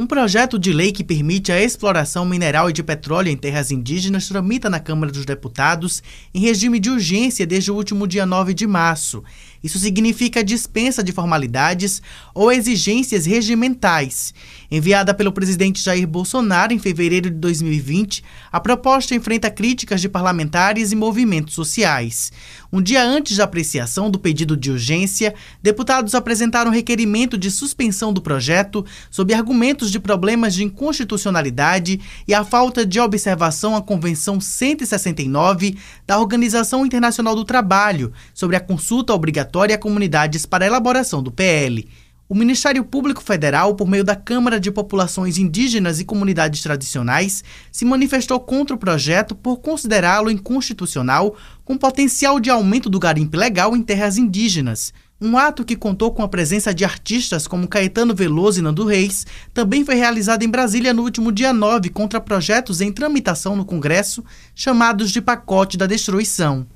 Um 0.00 0.06
projeto 0.06 0.60
de 0.60 0.72
lei 0.72 0.92
que 0.92 1.02
permite 1.02 1.50
a 1.50 1.60
exploração 1.60 2.24
mineral 2.24 2.70
e 2.70 2.72
de 2.72 2.84
petróleo 2.84 3.30
em 3.30 3.36
terras 3.36 3.72
indígenas 3.72 4.28
tramita 4.28 4.70
na 4.70 4.78
Câmara 4.78 5.10
dos 5.10 5.24
Deputados 5.24 6.00
em 6.32 6.38
regime 6.38 6.78
de 6.78 6.88
urgência 6.88 7.44
desde 7.44 7.72
o 7.72 7.74
último 7.74 8.06
dia 8.06 8.24
9 8.24 8.54
de 8.54 8.64
março. 8.64 9.24
Isso 9.60 9.76
significa 9.76 10.44
dispensa 10.44 11.02
de 11.02 11.10
formalidades 11.10 12.00
ou 12.32 12.52
exigências 12.52 13.26
regimentais. 13.26 14.32
Enviada 14.70 15.12
pelo 15.12 15.32
presidente 15.32 15.82
Jair 15.82 16.06
Bolsonaro 16.06 16.72
em 16.72 16.78
fevereiro 16.78 17.28
de 17.28 17.36
2020, 17.36 18.22
a 18.52 18.60
proposta 18.60 19.16
enfrenta 19.16 19.50
críticas 19.50 20.00
de 20.00 20.08
parlamentares 20.08 20.92
e 20.92 20.96
movimentos 20.96 21.54
sociais. 21.54 22.30
Um 22.70 22.82
dia 22.82 23.02
antes 23.02 23.38
da 23.38 23.44
apreciação 23.44 24.10
do 24.10 24.18
pedido 24.18 24.54
de 24.54 24.70
urgência, 24.70 25.34
deputados 25.62 26.14
apresentaram 26.14 26.70
requerimento 26.70 27.38
de 27.38 27.50
suspensão 27.50 28.12
do 28.12 28.20
projeto 28.20 28.84
sob 29.10 29.32
argumentos 29.32 29.90
de 29.90 29.98
problemas 29.98 30.52
de 30.52 30.64
inconstitucionalidade 30.64 31.98
e 32.26 32.34
a 32.34 32.44
falta 32.44 32.84
de 32.84 33.00
observação 33.00 33.74
à 33.74 33.80
Convenção 33.80 34.38
169 34.38 35.78
da 36.06 36.18
Organização 36.18 36.84
Internacional 36.84 37.34
do 37.34 37.44
Trabalho 37.44 38.12
sobre 38.34 38.54
a 38.54 38.60
consulta 38.60 39.14
obrigatória 39.14 39.74
a 39.74 39.78
comunidades 39.78 40.44
para 40.44 40.66
a 40.66 40.68
elaboração 40.68 41.22
do 41.22 41.32
PL. 41.32 41.88
O 42.30 42.34
Ministério 42.34 42.84
Público 42.84 43.22
Federal, 43.22 43.74
por 43.74 43.88
meio 43.88 44.04
da 44.04 44.14
Câmara 44.14 44.60
de 44.60 44.70
Populações 44.70 45.38
Indígenas 45.38 45.98
e 45.98 46.04
Comunidades 46.04 46.62
Tradicionais, 46.62 47.42
se 47.72 47.86
manifestou 47.86 48.38
contra 48.38 48.76
o 48.76 48.78
projeto 48.78 49.34
por 49.34 49.60
considerá-lo 49.60 50.30
inconstitucional, 50.30 51.34
com 51.64 51.78
potencial 51.78 52.38
de 52.38 52.50
aumento 52.50 52.90
do 52.90 52.98
garimpo 52.98 53.34
legal 53.34 53.74
em 53.74 53.80
terras 53.80 54.18
indígenas. 54.18 54.92
Um 55.18 55.38
ato 55.38 55.64
que 55.64 55.74
contou 55.74 56.12
com 56.12 56.22
a 56.22 56.28
presença 56.28 56.74
de 56.74 56.84
artistas 56.84 57.46
como 57.46 57.66
Caetano 57.66 58.14
Veloso 58.14 58.58
e 58.58 58.62
Nando 58.62 58.84
Reis 58.84 59.26
também 59.54 59.82
foi 59.82 59.94
realizado 59.94 60.42
em 60.42 60.50
Brasília 60.50 60.92
no 60.92 61.04
último 61.04 61.32
dia 61.32 61.54
9 61.54 61.88
contra 61.88 62.20
projetos 62.20 62.82
em 62.82 62.92
tramitação 62.92 63.56
no 63.56 63.64
Congresso 63.64 64.22
chamados 64.54 65.10
de 65.10 65.22
pacote 65.22 65.78
da 65.78 65.86
destruição. 65.86 66.66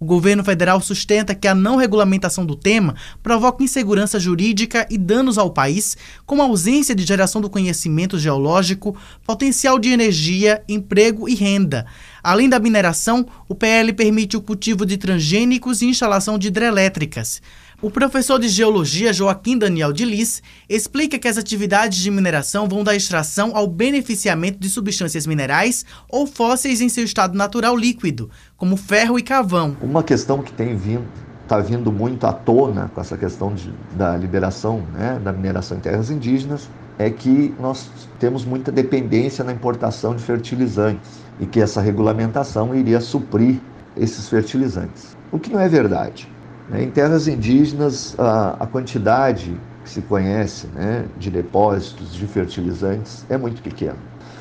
O 0.00 0.06
governo 0.06 0.42
federal 0.42 0.80
sustenta 0.80 1.34
que 1.34 1.46
a 1.46 1.54
não 1.54 1.76
regulamentação 1.76 2.46
do 2.46 2.56
tema 2.56 2.94
provoca 3.22 3.62
insegurança 3.62 4.18
jurídica 4.18 4.86
e 4.88 4.96
danos 4.96 5.36
ao 5.36 5.50
país, 5.50 5.94
como 6.24 6.40
ausência 6.40 6.94
de 6.94 7.04
geração 7.04 7.38
do 7.38 7.50
conhecimento 7.50 8.18
geológico, 8.18 8.96
potencial 9.26 9.78
de 9.78 9.90
energia, 9.90 10.64
emprego 10.66 11.28
e 11.28 11.34
renda. 11.34 11.84
Além 12.22 12.48
da 12.48 12.58
mineração, 12.58 13.26
o 13.46 13.54
PL 13.54 13.92
permite 13.92 14.38
o 14.38 14.40
cultivo 14.40 14.86
de 14.86 14.96
transgênicos 14.96 15.82
e 15.82 15.86
instalação 15.86 16.38
de 16.38 16.48
hidrelétricas. 16.48 17.42
O 17.82 17.90
professor 17.90 18.38
de 18.38 18.46
geologia 18.46 19.10
Joaquim 19.10 19.56
Daniel 19.56 19.90
de 19.90 20.04
Lis 20.04 20.42
explica 20.68 21.18
que 21.18 21.26
as 21.26 21.38
atividades 21.38 21.96
de 21.96 22.10
mineração 22.10 22.68
vão 22.68 22.84
da 22.84 22.94
extração 22.94 23.52
ao 23.56 23.66
beneficiamento 23.66 24.58
de 24.58 24.68
substâncias 24.68 25.26
minerais 25.26 25.86
ou 26.06 26.26
fósseis 26.26 26.82
em 26.82 26.90
seu 26.90 27.04
estado 27.04 27.34
natural 27.38 27.74
líquido, 27.74 28.28
como 28.54 28.76
ferro 28.76 29.18
e 29.18 29.22
carvão. 29.22 29.78
Uma 29.80 30.02
questão 30.02 30.42
que 30.42 30.52
tem 30.52 30.76
vindo 30.76 31.06
está 31.42 31.58
vindo 31.58 31.90
muito 31.90 32.26
à 32.26 32.34
tona 32.34 32.90
com 32.94 33.00
essa 33.00 33.16
questão 33.16 33.54
de, 33.54 33.72
da 33.96 34.14
liberação 34.14 34.82
né, 34.92 35.18
da 35.24 35.32
mineração 35.32 35.78
em 35.78 35.80
terras 35.80 36.10
indígenas 36.10 36.68
é 36.98 37.08
que 37.08 37.54
nós 37.58 37.88
temos 38.18 38.44
muita 38.44 38.70
dependência 38.70 39.42
na 39.42 39.54
importação 39.54 40.14
de 40.14 40.22
fertilizantes 40.22 41.12
e 41.40 41.46
que 41.46 41.62
essa 41.62 41.80
regulamentação 41.80 42.74
iria 42.74 43.00
suprir 43.00 43.58
esses 43.96 44.28
fertilizantes. 44.28 45.16
O 45.32 45.38
que 45.38 45.50
não 45.50 45.60
é 45.60 45.68
verdade. 45.68 46.28
Né? 46.70 46.84
Em 46.84 46.90
terras 46.90 47.26
indígenas, 47.28 48.14
a, 48.18 48.56
a 48.60 48.66
quantidade 48.66 49.54
que 49.84 49.90
se 49.90 50.00
conhece 50.02 50.68
né, 50.68 51.04
de 51.18 51.30
depósitos 51.30 52.14
de 52.14 52.26
fertilizantes 52.26 53.26
é 53.28 53.36
muito 53.36 53.60
pequena. 53.60 53.96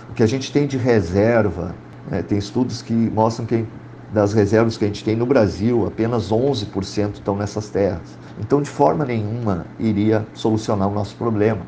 O 0.09 0.13
que 0.13 0.23
a 0.23 0.27
gente 0.27 0.51
tem 0.51 0.67
de 0.67 0.77
reserva, 0.77 1.75
né, 2.09 2.21
tem 2.21 2.37
estudos 2.37 2.81
que 2.81 2.93
mostram 2.93 3.45
que 3.45 3.65
das 4.13 4.33
reservas 4.33 4.77
que 4.77 4.85
a 4.85 4.87
gente 4.87 5.03
tem 5.03 5.15
no 5.15 5.25
Brasil, 5.25 5.85
apenas 5.85 6.31
11% 6.31 7.15
estão 7.15 7.35
nessas 7.35 7.69
terras. 7.69 8.17
Então, 8.39 8.61
de 8.61 8.69
forma 8.69 9.05
nenhuma, 9.05 9.65
iria 9.79 10.25
solucionar 10.33 10.87
o 10.87 10.93
nosso 10.93 11.15
problema. 11.15 11.61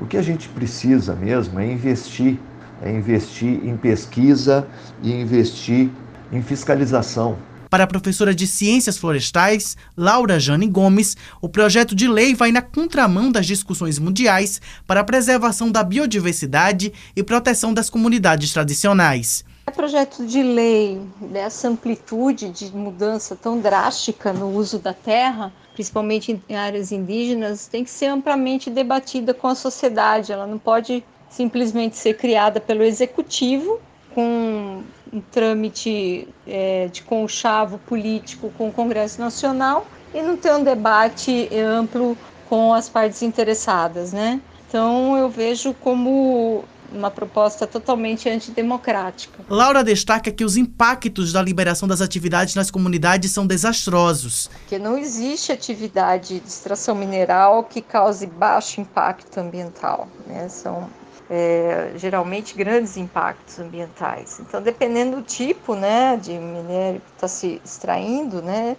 O 0.00 0.06
que 0.06 0.16
a 0.16 0.22
gente 0.22 0.48
precisa 0.50 1.14
mesmo 1.14 1.58
é 1.58 1.66
investir, 1.66 2.38
é 2.82 2.92
investir 2.92 3.64
em 3.66 3.76
pesquisa 3.76 4.66
e 5.02 5.12
investir 5.12 5.90
em 6.30 6.42
fiscalização. 6.42 7.36
Para 7.70 7.84
a 7.84 7.86
professora 7.86 8.34
de 8.34 8.46
Ciências 8.46 8.96
Florestais, 8.96 9.76
Laura 9.94 10.40
Jane 10.40 10.66
Gomes, 10.66 11.16
o 11.40 11.48
projeto 11.48 11.94
de 11.94 12.08
lei 12.08 12.34
vai 12.34 12.50
na 12.50 12.62
contramão 12.62 13.30
das 13.30 13.46
discussões 13.46 13.98
mundiais 13.98 14.60
para 14.86 15.00
a 15.00 15.04
preservação 15.04 15.70
da 15.70 15.84
biodiversidade 15.84 16.92
e 17.14 17.22
proteção 17.22 17.74
das 17.74 17.90
comunidades 17.90 18.52
tradicionais. 18.52 19.44
O 19.66 19.70
projeto 19.70 20.24
de 20.24 20.42
lei 20.42 20.98
dessa 21.20 21.68
amplitude 21.68 22.48
de 22.48 22.74
mudança 22.74 23.36
tão 23.36 23.60
drástica 23.60 24.32
no 24.32 24.48
uso 24.56 24.78
da 24.78 24.94
terra, 24.94 25.52
principalmente 25.74 26.40
em 26.48 26.56
áreas 26.56 26.90
indígenas, 26.90 27.66
tem 27.66 27.84
que 27.84 27.90
ser 27.90 28.06
amplamente 28.06 28.70
debatida 28.70 29.34
com 29.34 29.46
a 29.46 29.54
sociedade. 29.54 30.32
Ela 30.32 30.46
não 30.46 30.58
pode 30.58 31.04
simplesmente 31.28 31.98
ser 31.98 32.16
criada 32.16 32.58
pelo 32.60 32.82
executivo 32.82 33.78
com 34.14 34.82
um 35.12 35.20
trâmite 35.20 36.28
é, 36.46 36.88
de 36.88 37.02
conchavo 37.02 37.78
político 37.78 38.52
com 38.56 38.68
o 38.68 38.72
Congresso 38.72 39.20
Nacional 39.20 39.86
e 40.14 40.22
não 40.22 40.36
ter 40.36 40.52
um 40.52 40.62
debate 40.62 41.48
amplo 41.54 42.16
com 42.48 42.72
as 42.72 42.88
partes 42.88 43.22
interessadas, 43.22 44.12
né? 44.12 44.40
Então 44.68 45.16
eu 45.16 45.28
vejo 45.28 45.74
como 45.74 46.64
uma 46.92 47.10
proposta 47.10 47.66
totalmente 47.66 48.28
antidemocrática. 48.28 49.44
Laura 49.48 49.84
destaca 49.84 50.30
que 50.30 50.44
os 50.44 50.56
impactos 50.56 51.32
da 51.32 51.42
liberação 51.42 51.86
das 51.86 52.00
atividades 52.00 52.54
nas 52.54 52.70
comunidades 52.70 53.30
são 53.30 53.46
desastrosos. 53.46 54.50
Que 54.66 54.78
não 54.78 54.96
existe 54.96 55.52
atividade 55.52 56.40
de 56.40 56.48
extração 56.48 56.94
mineral 56.94 57.64
que 57.64 57.82
cause 57.82 58.26
baixo 58.26 58.80
impacto 58.80 59.38
ambiental. 59.38 60.08
Né? 60.26 60.48
São 60.48 60.88
é, 61.30 61.92
geralmente 61.96 62.56
grandes 62.56 62.96
impactos 62.96 63.58
ambientais. 63.58 64.40
Então, 64.40 64.62
dependendo 64.62 65.16
do 65.16 65.22
tipo 65.22 65.74
né, 65.74 66.16
de 66.16 66.32
minério 66.32 67.00
que 67.00 67.12
está 67.14 67.28
se 67.28 67.60
extraindo, 67.64 68.40
né, 68.40 68.76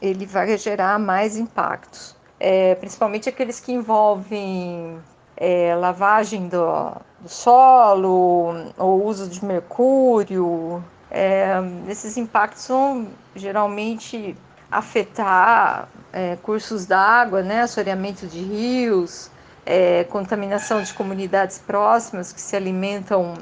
ele 0.00 0.26
vai 0.26 0.56
gerar 0.56 0.98
mais 0.98 1.36
impactos. 1.36 2.16
É, 2.40 2.74
principalmente 2.74 3.28
aqueles 3.28 3.60
que 3.60 3.72
envolvem 3.72 4.98
é, 5.36 5.74
lavagem 5.74 6.48
do, 6.48 6.92
do, 7.20 7.28
solo 7.28 8.72
ou 8.76 9.04
uso 9.04 9.28
de 9.28 9.44
mercúrio. 9.44 10.82
É, 11.10 11.54
esses 11.88 12.16
impactos 12.16 12.66
vão 12.66 13.08
geralmente 13.36 14.36
afetar 14.70 15.88
é, 16.12 16.36
cursos 16.42 16.86
d'água, 16.86 17.42
né, 17.42 17.62
assoreamento 17.62 18.26
de 18.26 18.40
rios, 18.40 19.30
é, 19.66 20.04
contaminação 20.04 20.82
de 20.82 20.92
comunidades 20.92 21.58
próximas 21.58 22.32
que 22.32 22.40
se 22.40 22.54
alimentam 22.56 23.34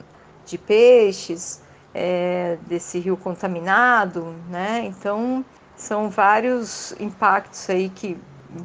de 0.47 0.59
peixes, 0.59 1.63
é, 1.95 2.59
desse 2.67 2.99
rio 2.99 3.17
contaminado, 3.17 4.35
né? 4.49 4.83
Então 4.85 5.45
são 5.77 6.09
vários 6.09 6.95
impactos 7.01 7.69
aí 7.69 7.89
que 7.89 8.19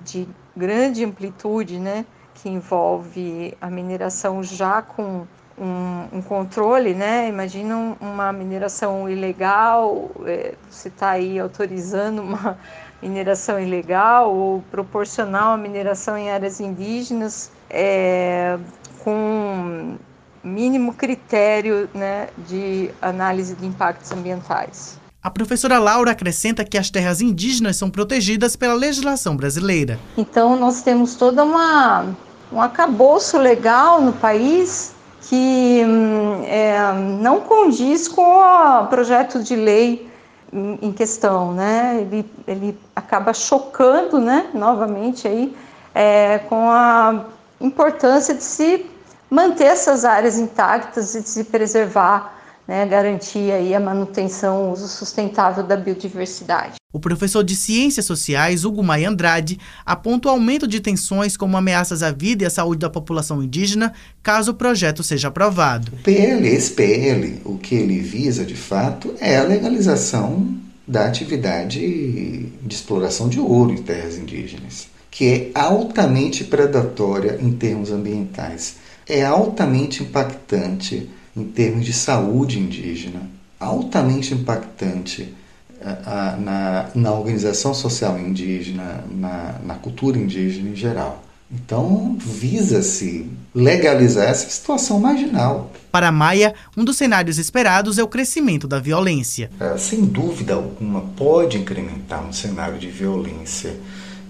de 0.04 0.28
grande 0.56 1.04
amplitude, 1.04 1.80
né? 1.80 2.06
Que 2.34 2.50
envolve 2.50 3.58
a 3.60 3.70
mineração 3.70 4.44
já 4.44 4.82
com 4.82 5.26
um, 5.58 6.18
um 6.18 6.22
controle, 6.22 6.94
né? 6.94 7.28
Imagina 7.28 7.96
uma 8.00 8.32
mineração 8.32 9.10
ilegal, 9.10 10.12
é, 10.26 10.54
você 10.70 10.88
está 10.88 11.12
aí 11.12 11.40
autorizando 11.40 12.22
uma 12.22 12.58
mineração 13.02 13.60
ilegal 13.60 14.34
ou 14.34 14.64
proporcional 14.72 15.54
à 15.54 15.58
mineração 15.58 16.18
em 16.18 16.30
áreas 16.30 16.60
indígenas 16.60 17.52
é, 17.70 18.58
com 19.04 19.98
mínimo 20.44 20.94
critério 20.94 21.90
né, 21.94 22.30
de 22.48 22.90
análise 23.02 23.56
de 23.56 23.66
impactos 23.66 24.12
ambientais. 24.12 25.00
A 25.22 25.30
professora 25.30 25.78
Laura 25.78 26.12
acrescenta 26.12 26.64
que 26.64 26.78
as 26.78 26.90
terras 26.90 27.20
indígenas 27.20 27.76
são 27.76 27.90
protegidas 27.90 28.56
pela 28.56 28.74
legislação 28.74 29.36
brasileira. 29.36 30.00
Então, 30.16 30.56
nós 30.58 30.82
temos 30.82 31.16
toda 31.16 31.44
uma 31.44 32.16
um 32.50 32.62
acabouço 32.62 33.38
legal 33.38 34.02
no 34.02 34.14
país 34.14 34.96
que 35.30 35.84
hum, 35.86 36.44
é, 36.46 36.94
não 37.20 37.42
condiz 37.42 38.08
com 38.08 38.40
o 38.40 38.88
projeto 38.88 39.44
de 39.44 39.56
lei 39.56 40.10
em 40.54 40.92
questão, 40.94 41.52
né? 41.52 41.98
Ele, 42.02 42.32
ele 42.48 42.80
acaba 42.96 43.34
chocando, 43.34 44.20
né? 44.20 44.50
Novamente 44.54 45.28
aí 45.28 45.56
é, 45.94 46.40
com 46.40 46.70
a 46.70 47.26
importância 47.60 48.34
de 48.34 48.44
se 48.44 48.86
manter 49.30 49.66
essas 49.66 50.06
áreas 50.06 50.38
intactas 50.38 51.16
e 51.16 51.22
de 51.22 51.30
se 51.30 51.44
preservar 51.44 52.37
né, 52.68 52.86
garantir 52.86 53.52
aí 53.52 53.74
a 53.74 53.80
manutenção, 53.80 54.70
o 54.70 54.74
uso 54.74 54.88
sustentável 54.88 55.64
da 55.64 55.78
biodiversidade. 55.78 56.74
O 56.92 57.00
professor 57.00 57.44
de 57.44 57.56
Ciências 57.56 58.06
Sociais, 58.06 58.66
Hugo 58.66 58.84
Maia 58.84 59.10
Andrade, 59.10 59.60
aponta 59.86 60.28
o 60.28 60.32
aumento 60.32 60.68
de 60.68 60.80
tensões 60.80 61.38
como 61.38 61.56
ameaças 61.56 62.02
à 62.02 62.12
vida 62.12 62.44
e 62.44 62.48
à 62.48 62.50
saúde 62.50 62.80
da 62.80 62.90
população 62.90 63.44
indígena, 63.44 63.94
caso 64.22 64.52
o 64.52 64.56
projeto 64.56 65.04
seja 65.04 65.28
aprovado. 65.28 65.92
O 65.94 65.98
PL, 66.04 66.48
esse 66.48 66.72
PL, 66.72 67.42
o 67.46 67.58
que 67.58 67.76
ele 67.76 68.00
visa 68.00 68.46
de 68.46 68.56
fato 68.56 69.14
é 69.20 69.38
a 69.38 69.44
legalização 69.44 70.48
da 70.88 71.06
atividade 71.06 71.80
de 71.80 72.76
exploração 72.76 73.28
de 73.28 73.40
ouro 73.40 73.74
em 73.74 73.82
terras 73.82 74.18
indígenas, 74.18 74.88
que 75.12 75.26
é 75.26 75.52
altamente 75.60 76.46
predatória 76.46 77.38
em 77.42 77.52
termos 77.52 77.92
ambientais, 77.92 78.78
é 79.08 79.26
altamente 79.26 80.04
impactante 80.04 81.10
em 81.38 81.46
termos 81.46 81.86
de 81.86 81.94
saúde 81.94 82.60
indígena, 82.60 83.22
altamente 83.60 84.34
impactante 84.34 85.34
a, 85.82 86.38
na, 86.38 86.90
na 86.96 87.12
organização 87.14 87.74
social 87.74 88.20
indígena, 88.20 89.04
na, 89.12 89.56
na 89.64 89.76
cultura 89.76 90.18
indígena 90.18 90.70
em 90.70 90.76
geral. 90.76 91.24
Então, 91.50 92.18
visa-se 92.20 93.30
legalizar 93.56 94.28
essa 94.28 94.50
situação 94.50 95.00
marginal. 95.00 95.72
Para 95.92 96.12
Maia, 96.12 96.54
um 96.76 96.84
dos 96.84 96.98
cenários 96.98 97.38
esperados 97.38 97.98
é 97.98 98.04
o 98.04 98.08
crescimento 98.08 98.68
da 98.68 98.80
violência. 98.80 99.50
É, 99.60 99.78
sem 99.78 100.04
dúvida 100.06 100.56
alguma, 100.56 101.02
pode 101.16 101.58
incrementar 101.58 102.26
um 102.28 102.34
cenário 102.34 102.78
de 102.78 102.90
violência. 102.90 103.78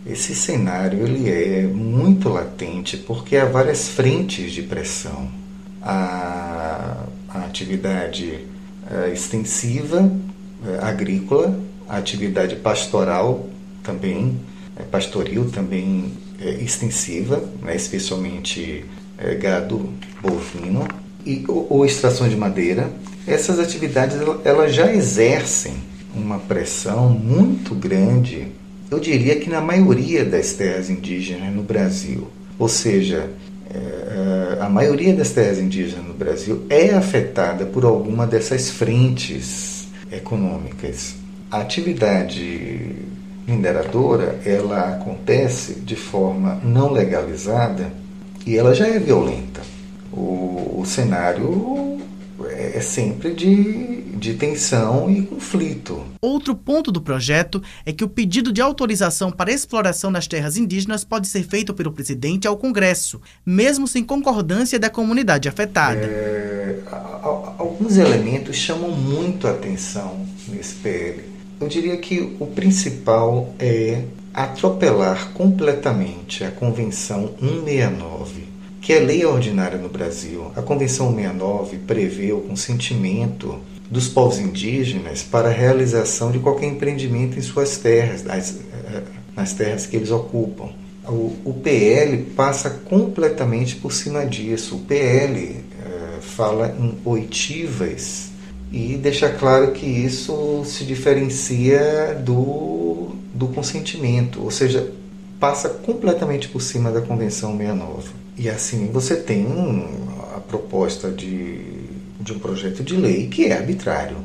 Esse 0.06 0.36
cenário 0.36 1.06
ele 1.06 1.28
é 1.28 1.64
muito 1.64 2.30
latente 2.30 2.98
porque 2.98 3.36
há 3.36 3.46
várias 3.46 3.88
frentes 3.88 4.52
de 4.52 4.62
pressão. 4.62 5.28
A, 5.90 7.06
a 7.30 7.46
atividade 7.46 8.46
é, 8.92 9.14
extensiva 9.14 10.12
é, 10.66 10.80
agrícola, 10.84 11.58
a 11.88 11.96
atividade 11.96 12.58
pastoral 12.58 13.48
também, 13.84 14.38
é, 14.76 14.84
pastoril 14.84 15.50
também 15.50 16.12
extensiva, 16.60 17.42
né, 17.64 17.76
especialmente 17.76 18.86
gado 19.40 19.90
bovino 20.22 20.88
e, 21.26 21.44
ou, 21.48 21.66
ou 21.70 21.86
extração 21.86 22.30
de 22.30 22.36
madeira. 22.36 22.92
Essas 23.26 23.58
atividades 23.58 24.18
elas 24.46 24.76
já 24.76 24.94
exercem 24.94 25.74
uma 26.14 26.38
pressão 26.38 27.10
muito 27.10 27.74
grande, 27.74 28.52
eu 28.92 29.00
diria 29.00 29.40
que 29.40 29.50
na 29.50 29.62
maioria 29.62 30.24
das 30.24 30.54
terras 30.54 30.90
indígenas 30.90 31.54
no 31.54 31.64
Brasil. 31.64 32.28
Ou 32.60 32.70
seja, 32.70 33.30
a 34.68 34.70
maioria 34.70 35.14
das 35.14 35.32
terras 35.32 35.60
indígenas 35.60 36.06
no 36.06 36.14
Brasil 36.14 36.66
é 36.70 36.94
afetada 36.94 37.66
por 37.66 37.86
alguma 37.86 38.28
dessas 38.28 38.70
frentes 38.70 39.88
econômicas. 40.12 41.16
A 41.50 41.62
atividade 41.62 42.92
mineradora 43.48 44.42
ela 44.44 44.90
acontece 44.90 45.76
de 45.76 45.96
forma 45.96 46.60
não 46.66 46.92
legalizada 46.92 47.94
e 48.46 48.58
ela 48.58 48.76
já 48.76 48.86
é 48.88 49.00
violenta. 49.00 49.62
O, 50.12 50.82
o 50.82 50.84
cenário 50.86 52.02
é 52.50 52.82
sempre 52.82 53.34
de, 53.34 53.97
de 54.18 54.34
tensão 54.34 55.10
e 55.10 55.22
conflito. 55.22 56.06
Outro 56.22 56.56
ponto 56.56 56.92
do 56.92 57.02
projeto 57.02 57.62
é 57.86 57.94
que 57.94 58.04
o 58.04 58.10
pedido 58.10 58.52
de 58.52 58.62
autorização 58.62 59.32
para 59.32 59.52
exploração 59.52 60.12
nas 60.12 60.28
terras 60.28 60.58
indígenas 60.58 61.04
pode 61.04 61.28
ser 61.28 61.44
feito 61.44 61.74
pelo 61.74 61.92
presidente 61.92 62.48
ao 62.48 62.58
Congresso, 62.58 63.22
mesmo 63.46 63.88
sem 63.88 64.04
concordância 64.04 64.80
da 64.80 64.90
comunidade 64.90 65.48
afetada. 65.48 66.02
É, 66.02 66.80
alguns 67.58 67.98
elementos 67.98 68.56
chamam 68.56 68.92
muito 68.92 69.48
a 69.48 69.52
atenção 69.52 70.26
nesse 70.48 70.76
PL 70.76 71.38
eu 71.60 71.68
diria 71.68 71.98
que 71.98 72.36
o 72.40 72.46
principal 72.46 73.52
é 73.58 74.04
atropelar 74.32 75.32
completamente 75.34 76.44
a 76.44 76.52
Convenção 76.52 77.34
169, 77.40 78.44
que 78.80 78.94
é 78.94 79.00
lei 79.00 79.26
ordinária 79.26 79.80
no 79.80 79.90
Brasil. 79.90 80.52
A 80.56 80.62
Convenção 80.62 81.08
169 81.08 81.80
prevê 81.80 82.32
o 82.32 82.42
consentimento 82.42 83.60
dos 83.90 84.08
povos 84.08 84.38
indígenas 84.40 85.24
para 85.24 85.50
a 85.50 85.52
realização 85.52 86.32
de 86.32 86.40
qualquer 86.40 86.68
empreendimento 86.68 87.40
em 87.40 87.42
suas 87.42 87.78
terras, 87.78 88.24
nas, 88.24 88.56
eh, 88.56 89.04
nas 89.36 89.54
terras 89.54 89.86
que 89.86 89.96
eles 89.96 90.12
ocupam. 90.12 90.70
O, 91.08 91.36
o, 91.46 91.54
PL 91.64 92.18
passa 92.36 92.70
completamente 92.70 93.78
por 93.78 93.94
cima 93.94 94.26
disso. 94.26 94.76
O 94.76 94.80
PL 94.80 95.38
é, 95.38 96.20
fala 96.20 96.76
em 96.78 96.98
oitivas 97.06 98.30
e 98.72 98.96
deixar 98.96 99.38
claro 99.38 99.72
que 99.72 99.86
isso 99.86 100.64
se 100.66 100.84
diferencia 100.84 102.14
do, 102.26 103.12
do 103.34 103.48
consentimento, 103.48 104.44
ou 104.44 104.52
seja, 104.52 104.92
passa 105.40 105.70
completamente 105.70 106.50
por 106.50 106.62
cima 106.62 106.92
da 106.92 107.00
Convenção 107.00 107.56
69. 107.56 108.10
E 108.38 108.50
assim 108.50 108.88
você 108.92 109.16
tem 109.16 109.48
a 110.36 110.42
proposta 110.42 111.10
de, 111.10 111.62
de 112.28 112.34
um 112.34 112.40
projeto 112.40 112.84
de 112.84 112.98
lei 112.98 113.28
que 113.28 113.46
é 113.46 113.58
arbitrário, 113.58 114.18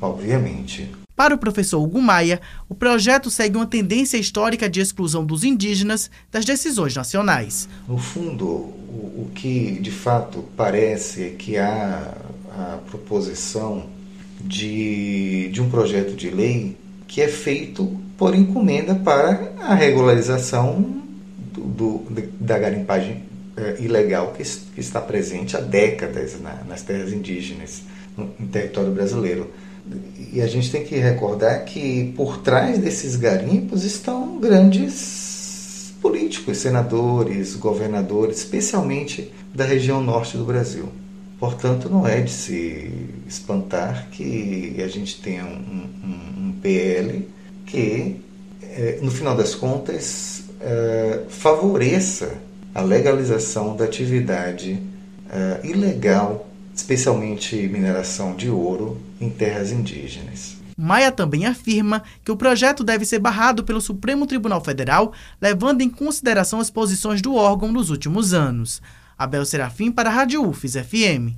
obviamente. 0.00 0.88
Para 1.14 1.34
o 1.34 1.38
professor 1.38 1.78
Hugo 1.78 2.00
Maia, 2.00 2.40
o 2.66 2.74
projeto 2.74 3.28
segue 3.28 3.56
uma 3.56 3.66
tendência 3.66 4.16
histórica 4.16 4.70
de 4.70 4.80
exclusão 4.80 5.22
dos 5.22 5.44
indígenas 5.44 6.10
das 6.32 6.46
decisões 6.46 6.96
nacionais. 6.96 7.68
No 7.86 7.98
fundo, 7.98 8.46
o, 8.46 9.26
o 9.26 9.30
que 9.34 9.78
de 9.78 9.90
fato 9.90 10.42
parece 10.56 11.24
é 11.24 11.30
que 11.30 11.58
há 11.58 12.14
a 12.50 12.78
proposição 12.88 13.84
de, 14.40 15.50
de 15.50 15.60
um 15.60 15.68
projeto 15.68 16.16
de 16.16 16.30
lei 16.30 16.78
que 17.06 17.20
é 17.20 17.28
feito 17.28 18.00
por 18.16 18.34
encomenda 18.34 18.94
para 18.94 19.52
a 19.60 19.74
regularização 19.74 21.02
do, 21.52 21.60
do 21.60 22.30
da 22.40 22.58
garimpagem 22.58 23.29
ilegal 23.78 24.32
que, 24.32 24.42
está 24.80 25.00
presente 25.00 25.56
há 25.56 25.60
décadas 25.60 26.40
na, 26.40 26.62
nas 26.66 26.82
terras 26.82 27.12
indígenas 27.12 27.82
no, 28.16 28.30
no 28.38 28.48
território 28.48 28.92
brasileiro. 28.92 29.50
E 30.32 30.40
a 30.40 30.46
gente 30.46 30.70
tem 30.70 30.84
que 30.84 30.96
recordar 30.96 31.64
que 31.64 32.12
por 32.16 32.38
trás 32.38 32.78
desses 32.78 33.16
garimpos 33.16 33.84
estão 33.84 34.38
grandes 34.38 35.94
políticos, 36.00 36.58
senadores, 36.58 37.56
governadores, 37.56 38.38
especialmente 38.38 39.32
da 39.54 39.64
região 39.64 40.02
norte 40.02 40.36
do 40.36 40.44
Brasil. 40.44 40.88
Portanto, 41.38 41.88
não 41.88 42.06
é 42.06 42.20
de 42.20 42.30
se 42.30 42.90
espantar 43.26 44.08
que 44.10 44.76
a 44.78 44.88
gente 44.88 45.20
tenha 45.20 45.44
um, 45.44 45.88
um, 46.04 46.48
um 46.48 46.52
PL 46.60 47.26
que, 47.66 48.20
é, 48.62 48.98
no 49.00 49.10
final 49.10 49.34
das 49.34 49.54
contas, 49.54 50.44
é, 50.60 51.22
favoreça 51.28 52.38
a 52.74 52.80
legalização 52.80 53.76
da 53.76 53.84
atividade 53.84 54.80
é, 55.28 55.60
ilegal, 55.64 56.48
especialmente 56.74 57.56
mineração 57.68 58.34
de 58.34 58.48
ouro, 58.48 59.00
em 59.20 59.28
terras 59.28 59.70
indígenas. 59.70 60.56
Maia 60.76 61.12
também 61.12 61.44
afirma 61.44 62.02
que 62.24 62.32
o 62.32 62.36
projeto 62.36 62.82
deve 62.82 63.04
ser 63.04 63.18
barrado 63.18 63.62
pelo 63.64 63.80
Supremo 63.82 64.26
Tribunal 64.26 64.64
Federal, 64.64 65.12
levando 65.40 65.82
em 65.82 65.90
consideração 65.90 66.58
as 66.58 66.70
posições 66.70 67.20
do 67.20 67.34
órgão 67.34 67.70
nos 67.70 67.90
últimos 67.90 68.32
anos. 68.32 68.80
Abel 69.18 69.44
Serafim 69.44 69.92
para 69.92 70.08
a 70.08 70.12
Rádio 70.12 70.42
UFES 70.42 70.76
FM. 70.76 71.36